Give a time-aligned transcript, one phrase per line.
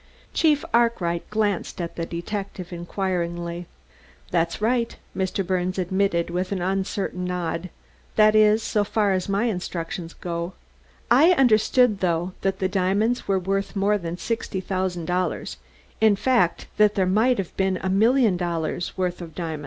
[0.33, 3.67] Chief Arkwright glanced at the detective inquiringly.
[4.31, 5.45] "That's right," Mr.
[5.45, 7.69] Birnes admitted with an uncertain nod
[8.15, 10.53] "that is, so far as my instructions go.
[11.11, 15.57] I understood, though, that the diamonds were worth more than sixty thousand dollars;
[16.01, 19.59] in fact, that there might have been a million dollars' worth of them."